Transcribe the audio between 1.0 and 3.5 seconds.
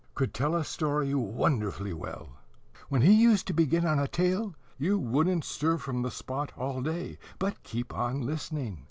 wonderfully well. When he used